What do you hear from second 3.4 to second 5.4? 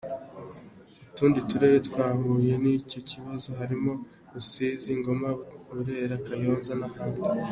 harimo, Rusizi, Ngoma,